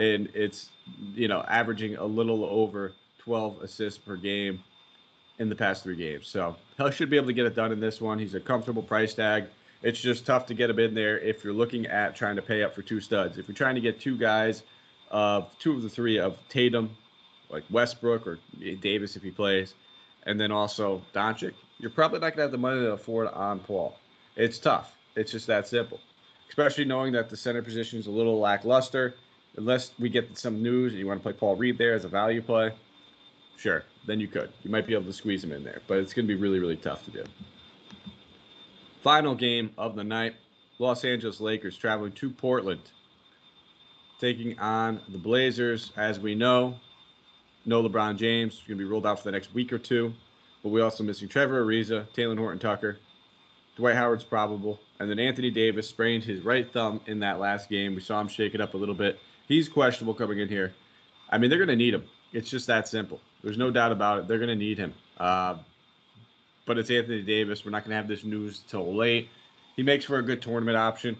[0.00, 0.70] and it's
[1.14, 4.60] you know averaging a little over 12 assists per game
[5.38, 6.26] in the past three games.
[6.26, 8.18] So he should be able to get it done in this one.
[8.18, 9.44] He's a comfortable price tag.
[9.82, 12.62] It's just tough to get him in there if you're looking at trying to pay
[12.62, 13.38] up for two studs.
[13.38, 14.62] If you're trying to get two guys,
[15.10, 16.96] of two of the three of Tatum,
[17.48, 18.38] like Westbrook or
[18.80, 19.74] Davis if he plays,
[20.24, 23.58] and then also Doncic, you're probably not going to have the money to afford on
[23.58, 23.96] Paul.
[24.36, 24.94] It's tough.
[25.16, 25.98] It's just that simple,
[26.48, 29.14] especially knowing that the center position is a little lackluster
[29.56, 32.08] unless we get some news and you want to play Paul Reed there as a
[32.08, 32.72] value play,
[33.56, 34.52] sure, then you could.
[34.62, 36.58] You might be able to squeeze him in there, but it's going to be really,
[36.58, 37.24] really tough to do.
[39.02, 40.34] Final game of the night
[40.78, 42.80] Los Angeles Lakers traveling to Portland,
[44.18, 45.92] taking on the Blazers.
[45.96, 46.74] As we know,
[47.66, 50.12] no LeBron James going to be ruled out for the next week or two,
[50.62, 52.98] but we also missing Trevor Ariza, Talen Horton Tucker,
[53.76, 57.94] Dwight Howard's probable, and then Anthony Davis sprained his right thumb in that last game.
[57.94, 59.18] We saw him shake it up a little bit
[59.50, 60.72] He's questionable coming in here.
[61.28, 62.04] I mean, they're going to need him.
[62.32, 63.20] It's just that simple.
[63.42, 64.28] There's no doubt about it.
[64.28, 64.94] They're going to need him.
[65.18, 65.56] Uh,
[66.66, 67.64] but it's Anthony Davis.
[67.64, 69.28] We're not going to have this news till late.
[69.74, 71.16] He makes for a good tournament option.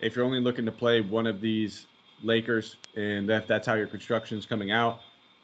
[0.00, 1.86] If you're only looking to play one of these
[2.22, 5.00] Lakers, and that, that's how your construction is coming out,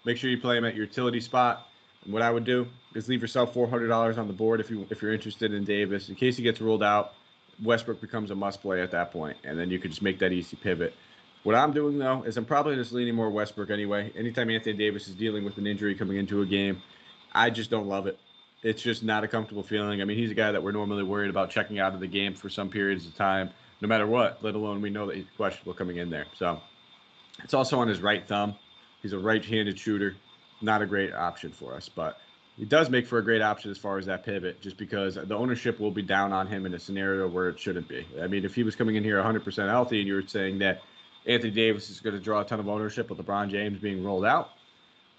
[0.07, 1.67] make sure you play him at your utility spot.
[2.05, 5.03] And what I would do is leave yourself $400 on the board if you if
[5.03, 7.13] you're interested in Davis in case he gets ruled out.
[7.63, 10.33] Westbrook becomes a must play at that point, and then you could just make that
[10.33, 10.95] easy pivot.
[11.45, 14.11] What I'm doing though is I'm probably just leaning more Westbrook anyway.
[14.17, 16.83] Anytime Anthony Davis is dealing with an injury coming into a game,
[17.33, 18.19] I just don't love it.
[18.63, 20.01] It's just not a comfortable feeling.
[20.01, 22.33] I mean, he's a guy that we're normally worried about checking out of the game
[22.35, 23.51] for some periods of time,
[23.83, 24.43] no matter what.
[24.43, 26.25] Let alone we know that he's questionable coming in there.
[26.39, 26.63] So
[27.43, 28.55] it's also on his right thumb.
[29.03, 30.17] He's a right-handed shooter.
[30.63, 32.19] Not a great option for us, but
[32.57, 35.37] he does make for a great option as far as that pivot, just because the
[35.37, 38.07] ownership will be down on him in a scenario where it shouldn't be.
[38.19, 40.81] I mean, if he was coming in here 100% healthy and you were saying that
[41.27, 44.25] Anthony Davis is going to draw a ton of ownership with LeBron James being rolled
[44.25, 44.51] out,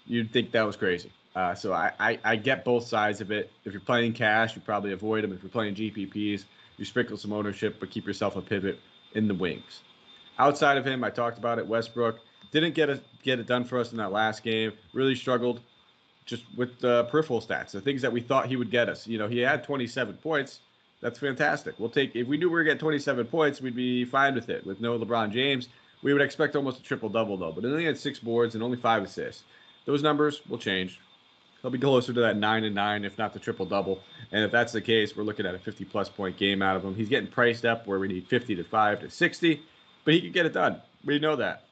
[0.06, 1.10] you'd think that was crazy.
[1.34, 3.52] Uh, so I, I, I, get both sides of it.
[3.64, 5.32] If you're playing cash, you probably avoid them.
[5.32, 6.44] If you're playing GPPs,
[6.78, 8.78] you sprinkle some ownership, but keep yourself a pivot
[9.14, 9.82] in the wings.
[10.38, 11.66] Outside of him, I talked about it.
[11.66, 12.20] Westbrook
[12.52, 14.72] didn't get it get it done for us in that last game.
[14.94, 15.60] Really struggled
[16.24, 19.06] just with the peripheral stats, the things that we thought he would get us.
[19.06, 20.60] You know, he had 27 points.
[21.00, 21.74] That's fantastic.
[21.78, 24.34] We'll take if we knew we were going to get 27 points, we'd be fine
[24.34, 24.66] with it.
[24.66, 25.68] With no LeBron James,
[26.02, 28.62] we would expect almost a triple double though, but he only had six boards and
[28.62, 29.44] only five assists.
[29.84, 31.00] Those numbers will change.
[31.62, 34.00] He'll be closer to that nine and nine, if not the triple double.
[34.30, 36.84] And if that's the case, we're looking at a 50 plus point game out of
[36.84, 36.94] him.
[36.94, 39.62] He's getting priced up where we need 50 to five to 60,
[40.04, 40.80] but he can get it done.
[41.04, 41.64] We know that.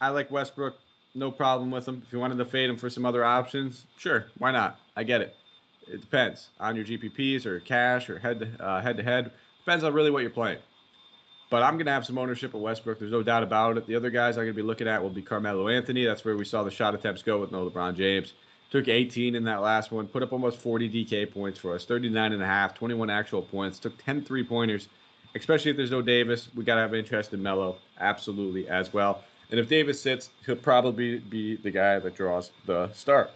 [0.00, 0.76] I like Westbrook.
[1.14, 2.02] No problem with him.
[2.06, 4.78] If you wanted to fade him for some other options, sure, why not?
[4.96, 5.34] I get it.
[5.86, 9.30] it depends on your GPPs or cash or head to, uh, head to head.
[9.64, 10.58] Depends on really what you're playing.
[11.54, 12.98] But I'm going to have some ownership of Westbrook.
[12.98, 13.86] There's no doubt about it.
[13.86, 16.04] The other guys I'm going to be looking at will be Carmelo Anthony.
[16.04, 18.32] That's where we saw the shot attempts go with no LeBron James.
[18.70, 22.32] Took 18 in that last one, put up almost 40 DK points for us, 39
[22.32, 23.78] and a half, 21 actual points.
[23.78, 24.88] Took 10 three pointers,
[25.36, 26.48] especially if there's no Davis.
[26.56, 29.22] We got to have interest in Melo, absolutely as well.
[29.52, 33.30] And if Davis sits, he'll probably be the guy that draws the start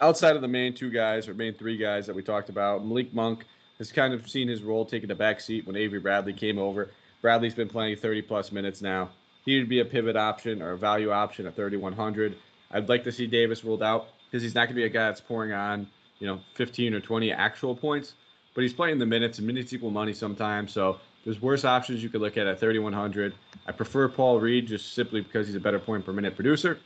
[0.00, 3.12] outside of the main two guys or main three guys that we talked about, Malik
[3.14, 3.44] Monk
[3.80, 6.90] has kind of seen his role taking a back seat when Avery Bradley came over.
[7.22, 9.08] Bradley's been playing 30 plus minutes now.
[9.44, 12.36] He would be a pivot option or a value option at 3,100.
[12.72, 15.06] I'd like to see Davis ruled out because he's not going to be a guy
[15.06, 15.88] that's pouring on,
[16.18, 18.12] you know, 15 or 20 actual points,
[18.54, 20.72] but he's playing the minutes and minutes equal money sometimes.
[20.72, 23.34] So there's worse options you could look at at 3,100.
[23.66, 26.78] I prefer Paul Reed just simply because he's a better point per minute producer,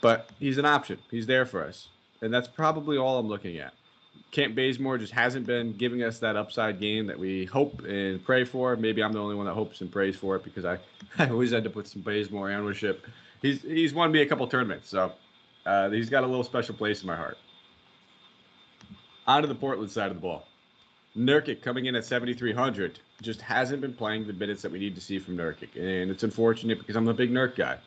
[0.00, 0.98] but he's an option.
[1.10, 1.88] He's there for us
[2.22, 3.74] and that's probably all I'm looking at.
[4.30, 8.44] Kent Bazemore just hasn't been giving us that upside game that we hope and pray
[8.44, 8.76] for.
[8.76, 10.78] Maybe I'm the only one that hopes and prays for it because I,
[11.18, 13.06] I always end up with some Bazemore ownership.
[13.42, 15.12] He's he's won me a couple tournaments, so
[15.64, 17.38] uh, he's got a little special place in my heart.
[19.26, 20.46] On to the Portland side of the ball.
[21.16, 25.00] Nurkic coming in at 7,300 just hasn't been playing the minutes that we need to
[25.00, 27.78] see from Nurkic, and it's unfortunate because I'm a big Nurk guy.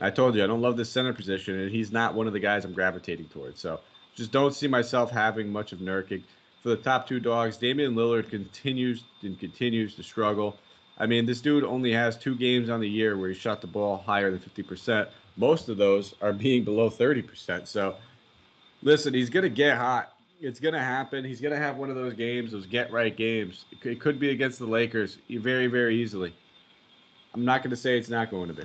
[0.00, 2.40] I told you I don't love the center position, and he's not one of the
[2.40, 3.60] guys I'm gravitating towards.
[3.60, 3.80] So
[4.14, 6.22] just don't see myself having much of Nurkic.
[6.62, 10.56] For the top two dogs, Damian Lillard continues and continues to struggle.
[10.96, 13.66] I mean, this dude only has two games on the year where he shot the
[13.66, 15.08] ball higher than 50%.
[15.36, 17.66] Most of those are being below 30%.
[17.66, 17.96] So
[18.82, 20.12] listen, he's going to get hot.
[20.40, 21.24] It's going to happen.
[21.24, 23.64] He's going to have one of those games, those get right games.
[23.82, 26.34] It could be against the Lakers very, very easily.
[27.34, 28.62] I'm not going to say it's not going to be.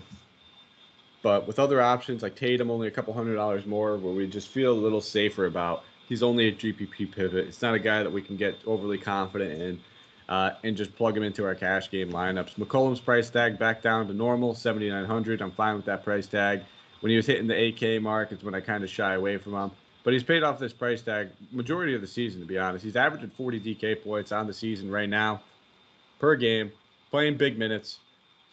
[1.21, 4.47] But with other options like Tatum, only a couple hundred dollars more, where we just
[4.47, 5.83] feel a little safer about.
[6.07, 7.47] He's only a GPP pivot.
[7.47, 9.79] It's not a guy that we can get overly confident in
[10.29, 12.55] uh, and just plug him into our cash game lineups.
[12.55, 15.41] McCollum's price tag back down to normal, 7,900.
[15.41, 16.61] I'm fine with that price tag.
[17.01, 19.53] When he was hitting the 8K mark, it's when I kind of shy away from
[19.53, 19.71] him.
[20.03, 22.83] But he's paid off this price tag majority of the season, to be honest.
[22.83, 25.41] He's averaging 40 DK points on the season right now
[26.19, 26.71] per game,
[27.11, 27.99] playing big minutes.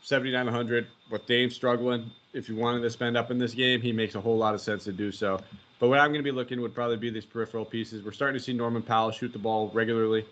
[0.03, 2.11] 7,900 with Dame struggling.
[2.37, 4.61] If you wanted to spend up in this game, he makes a whole lot of
[4.61, 5.41] sense to do so.
[5.79, 8.05] But what I'm going to be looking would probably be these peripheral pieces.
[8.05, 10.27] We're starting to see Norman Powell shoot the ball regularly,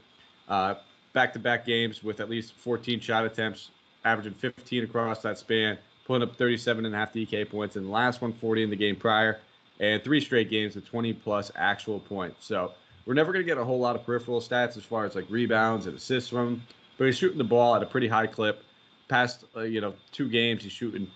[0.47, 3.71] back to back games with at least 14 shot attempts,
[4.05, 7.91] averaging 15 across that span, pulling up 37 and a half DK points, in the
[7.91, 9.41] last 140 in the game prior,
[9.81, 12.45] and three straight games with 20 plus actual points.
[12.45, 12.73] So
[13.07, 15.25] we're never going to get a whole lot of peripheral stats as far as like
[15.31, 16.63] rebounds and assists from him,
[16.99, 18.63] but he's shooting the ball at a pretty high clip
[19.09, 21.11] past uh, you know two games, he's shooting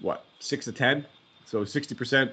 [0.00, 1.04] what six to ten,
[1.44, 2.32] so sixty percent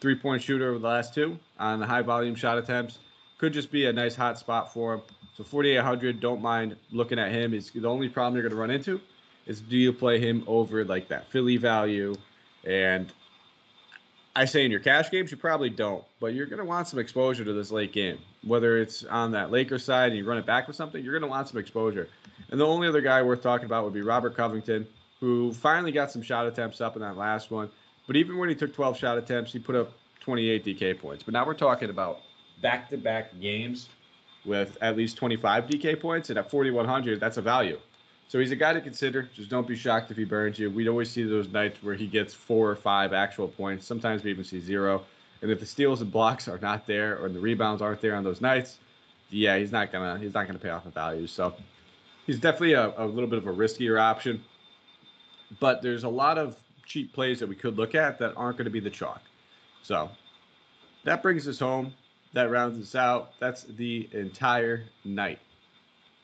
[0.00, 2.98] three point shooter over the last two on the high volume shot attempts.
[3.38, 5.02] Could just be a nice hot spot for him.
[5.36, 7.54] So 4,800, don't mind looking at him.
[7.54, 9.00] Is the only problem you're going to run into
[9.46, 12.14] is do you play him over like that Philly value?
[12.64, 13.10] And
[14.36, 16.98] I say in your cash games, you probably don't, but you're going to want some
[16.98, 18.18] exposure to this late game.
[18.44, 21.28] Whether it's on that Lakers side and you run it back with something, you're going
[21.28, 22.08] to want some exposure.
[22.50, 24.86] And the only other guy worth talking about would be Robert Covington,
[25.20, 27.70] who finally got some shot attempts up in that last one.
[28.06, 31.22] But even when he took 12 shot attempts, he put up 28 DK points.
[31.22, 32.20] But now we're talking about
[32.62, 33.88] back to back games
[34.44, 36.30] with at least 25 DK points.
[36.30, 37.78] And at 4,100, that's a value.
[38.28, 39.28] So he's a guy to consider.
[39.34, 40.70] Just don't be shocked if he burns you.
[40.70, 43.86] We'd always see those nights where he gets four or five actual points.
[43.86, 45.04] Sometimes we even see zero.
[45.42, 48.22] And if the steals and blocks are not there or the rebounds aren't there on
[48.22, 48.78] those nights,
[49.30, 51.26] yeah, he's not gonna he's not gonna pay off the value.
[51.26, 51.54] So
[52.26, 54.44] he's definitely a, a little bit of a riskier option.
[55.58, 58.66] But there's a lot of cheap plays that we could look at that aren't going
[58.66, 59.22] to be the chalk.
[59.82, 60.10] So
[61.04, 61.94] that brings us home.
[62.32, 63.32] That rounds us out.
[63.40, 65.38] That's the entire night.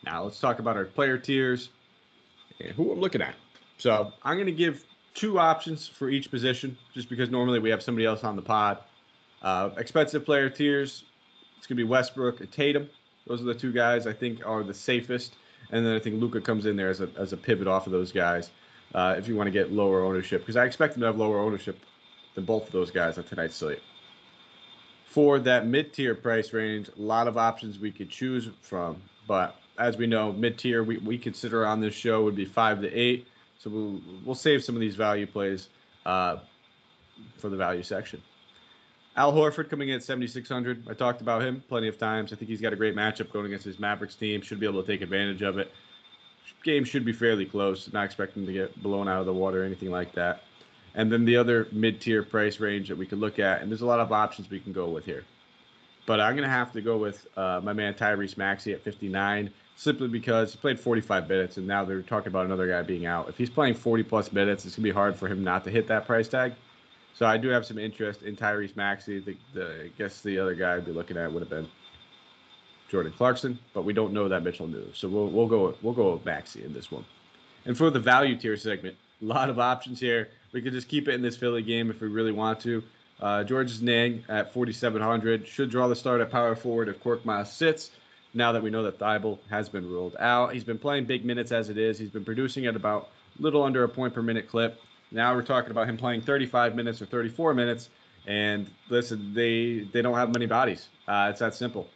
[0.04, 1.70] Now let's talk about our player tiers
[2.60, 3.34] and who I'm looking at.
[3.78, 4.84] So I'm going to give
[5.14, 8.78] two options for each position, just because normally we have somebody else on the pod.
[9.42, 11.04] Uh, expensive player tiers.
[11.58, 12.88] It's going to be Westbrook and Tatum.
[13.26, 15.36] Those are the two guys I think are the safest.
[15.70, 17.92] And then I think Luka comes in there as a, as a pivot off of
[17.92, 18.50] those guys
[18.96, 21.38] uh, if you want to get lower ownership, because I expect them to have lower
[21.38, 21.78] ownership
[22.34, 23.82] than both of those guys on tonight's slate.
[25.04, 29.02] For that mid tier price range, a lot of options we could choose from.
[29.28, 32.80] But as we know, mid tier we, we consider on this show would be five
[32.80, 33.28] to eight.
[33.58, 35.68] So we'll, we'll save some of these value plays
[36.06, 36.38] uh,
[37.36, 38.22] for the value section.
[39.16, 40.88] Al Horford coming in at 7,600.
[40.88, 42.32] I talked about him plenty of times.
[42.32, 44.42] I think he's got a great matchup going against his Mavericks team.
[44.42, 45.72] Should be able to take advantage of it.
[46.62, 47.92] Game should be fairly close.
[47.92, 50.42] Not expecting to get blown out of the water or anything like that.
[50.94, 53.86] And then the other mid-tier price range that we could look at, and there's a
[53.86, 55.24] lot of options we can go with here.
[56.06, 59.50] But I'm going to have to go with uh, my man Tyrese Maxey at 59
[59.74, 63.28] simply because he played 45 minutes and now they're talking about another guy being out.
[63.28, 65.70] If he's playing 40 plus minutes, it's going to be hard for him not to
[65.70, 66.54] hit that price tag.
[67.12, 69.18] So I do have some interest in Tyrese Maxey.
[69.18, 71.68] The, the, I guess the other guy I'd be looking at would have been
[72.88, 74.86] Jordan Clarkson, but we don't know that Mitchell knew.
[74.94, 77.04] So we'll we'll go we'll go with Maxey in this one.
[77.64, 80.28] And for the value tier segment, a lot of options here.
[80.52, 82.82] We could just keep it in this Philly game if we really want to.
[83.20, 87.90] Uh, Georges Niang at 4,700 should draw the start at power forward if Korkmaz sits.
[88.34, 91.52] Now that we know that Thybulle has been ruled out, he's been playing big minutes
[91.52, 91.98] as it is.
[91.98, 94.80] He's been producing at about little under a point per minute clip.
[95.10, 97.88] Now we're talking about him playing 35 minutes or 34 minutes.
[98.26, 100.88] And listen, they they don't have many bodies.
[101.06, 101.88] Uh, it's that simple.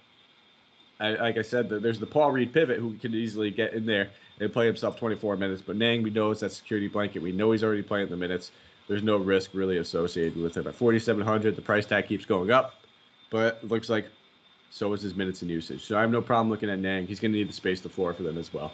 [1.00, 4.52] Like I said, there's the Paul Reed pivot who can easily get in there and
[4.52, 5.62] play himself 24 minutes.
[5.64, 7.22] But Niang, we know is that security blanket.
[7.22, 8.52] We know he's already playing the minutes.
[8.86, 10.66] There's no risk really associated with him.
[10.66, 12.74] At 4,700, the price tag keeps going up,
[13.30, 14.06] but it looks like
[14.70, 15.84] so is his minutes and usage.
[15.84, 17.06] So I have no problem looking at Niang.
[17.06, 18.72] He's going to need to space the floor for them as well.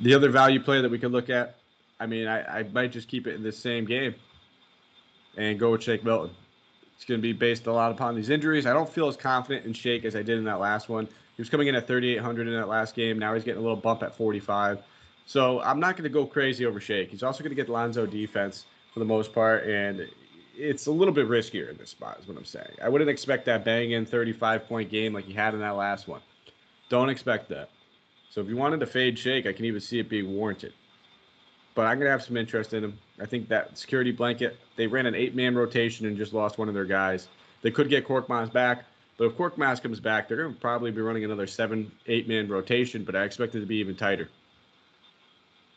[0.00, 1.56] The other value player that we could look at,
[2.00, 4.14] I mean, I, I might just keep it in this same game
[5.36, 6.30] and go with Shake Milton.
[6.98, 8.66] It's going to be based a lot upon these injuries.
[8.66, 11.06] I don't feel as confident in Shake as I did in that last one.
[11.06, 13.20] He was coming in at 3,800 in that last game.
[13.20, 14.80] Now he's getting a little bump at 45.
[15.24, 17.10] So I'm not going to go crazy over Shake.
[17.10, 20.08] He's also going to get Lonzo defense for the most part, and
[20.56, 22.74] it's a little bit riskier in this spot, is what I'm saying.
[22.82, 26.08] I wouldn't expect that bang in 35 point game like he had in that last
[26.08, 26.20] one.
[26.88, 27.70] Don't expect that.
[28.28, 30.72] So if you wanted to fade Shake, I can even see it being warranted
[31.78, 32.98] but I'm gonna have some interest in him.
[33.20, 34.58] I think that security blanket.
[34.74, 37.28] They ran an eight-man rotation and just lost one of their guys.
[37.62, 38.84] They could get Korkmaz back,
[39.16, 43.04] but if Korkmaz comes back, they're gonna probably be running another seven, eight-man rotation.
[43.04, 44.28] But I expect it to be even tighter.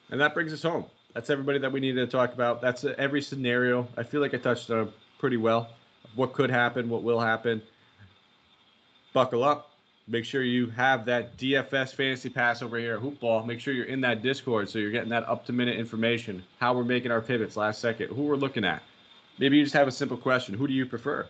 [0.09, 0.85] And that brings us home.
[1.13, 2.61] That's everybody that we needed to talk about.
[2.61, 3.87] That's every scenario.
[3.95, 5.69] I feel like I touched on pretty well.
[6.15, 7.61] What could happen, what will happen.
[9.13, 9.70] Buckle up
[10.07, 13.45] Make sure you have that DFS fantasy pass over here at Hoopball.
[13.45, 16.73] Make sure you're in that Discord so you're getting that up to minute information, how
[16.73, 18.81] we're making our pivots last second, who we're looking at.
[19.37, 21.27] Maybe you just have a simple question Who do you prefer?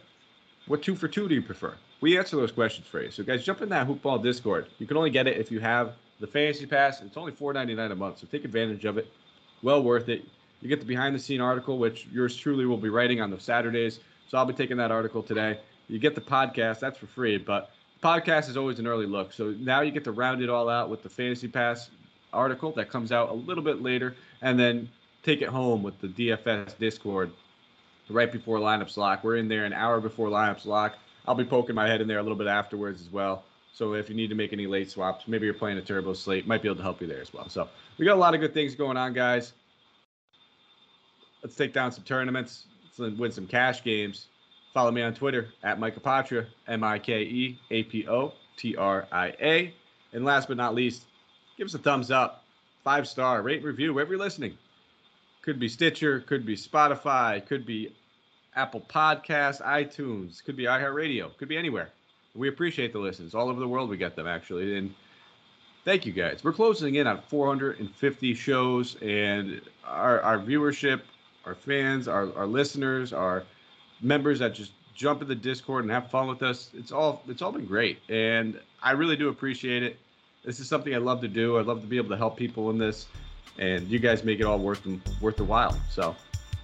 [0.67, 1.75] What two for two do you prefer?
[2.01, 3.11] We answer those questions for you.
[3.11, 4.67] So, guys, jump in that Hoopball Discord.
[4.79, 7.01] You can only get it if you have the fantasy pass.
[7.01, 9.11] It's only $4.99 a month, so take advantage of it.
[9.61, 10.25] Well worth it.
[10.61, 13.39] You get the behind the scene article, which yours truly will be writing on the
[13.39, 13.99] Saturdays.
[14.29, 15.59] So, I'll be taking that article today.
[15.87, 19.33] You get the podcast, that's for free, but podcast is always an early look.
[19.33, 21.89] So now you get to round it all out with the Fantasy Pass
[22.33, 24.89] article that comes out a little bit later, and then
[25.23, 27.31] take it home with the DFS Discord
[28.09, 29.23] right before lineups lock.
[29.23, 30.95] We're in there an hour before lineups lock.
[31.27, 33.43] I'll be poking my head in there a little bit afterwards as well.
[33.73, 36.45] So if you need to make any late swaps, maybe you're playing a turbo slate,
[36.45, 37.47] might be able to help you there as well.
[37.47, 39.53] So we got a lot of good things going on, guys.
[41.41, 42.65] Let's take down some tournaments.
[42.97, 44.27] Let's win some cash games.
[44.73, 48.75] Follow me on Twitter at Mike Apotria, M I K E A P O T
[48.75, 49.73] R I A.
[50.13, 51.03] And last but not least,
[51.57, 52.43] give us a thumbs up,
[52.83, 54.57] five star, rate, and review, wherever you're listening.
[55.41, 57.93] Could be Stitcher, could be Spotify, could be
[58.55, 61.89] Apple Podcasts, iTunes, could be iHeartRadio, could be anywhere.
[62.35, 63.35] We appreciate the listens.
[63.35, 64.77] All over the world, we get them actually.
[64.77, 64.93] And
[65.83, 66.43] thank you guys.
[66.43, 71.01] We're closing in on 450 shows, and our, our viewership,
[71.45, 73.43] our fans, our, our listeners, our
[74.01, 76.69] members that just jump in the Discord and have fun with us.
[76.73, 79.97] It's all it's all been great, and I really do appreciate it.
[80.43, 81.57] This is something I love to do.
[81.57, 83.07] I love to be able to help people in this,
[83.57, 84.85] and you guys make it all worth
[85.19, 85.79] worth the while.
[85.89, 86.15] So,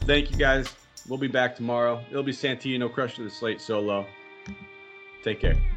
[0.02, 0.73] thank you guys.
[1.08, 2.04] We'll be back tomorrow.
[2.10, 4.06] It'll be Santino crushing the slate solo.
[5.23, 5.77] Take care.